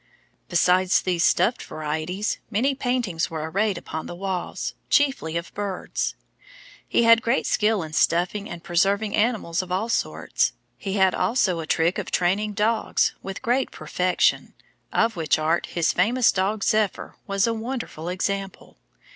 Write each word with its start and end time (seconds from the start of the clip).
Besides 0.49 1.03
these 1.03 1.23
stuffed 1.23 1.61
varieties, 1.61 2.39
many 2.49 2.73
paintings 2.73 3.29
were 3.29 3.47
arrayed 3.47 3.77
upon 3.77 4.07
the 4.07 4.15
walls, 4.15 4.73
chiefly 4.89 5.37
of 5.37 5.53
birds. 5.53 6.15
He 6.87 7.03
had 7.03 7.21
great 7.21 7.45
skill 7.45 7.83
in 7.83 7.93
stuffing 7.93 8.49
and 8.49 8.63
preserving 8.63 9.15
animals 9.15 9.61
of 9.61 9.71
all 9.71 9.89
sorts. 9.89 10.53
He 10.75 10.93
had 10.93 11.13
also 11.13 11.59
a 11.59 11.67
trick 11.67 11.99
of 11.99 12.09
training 12.09 12.53
dogs 12.53 13.13
with 13.21 13.43
great 13.43 13.69
perfection, 13.69 14.55
of 14.91 15.15
which 15.15 15.37
art 15.37 15.67
his 15.67 15.93
famous 15.93 16.31
dog 16.31 16.63
Zephyr 16.63 17.15
was 17.27 17.45
a 17.45 17.53
wonderful 17.53 18.09
example. 18.09 18.77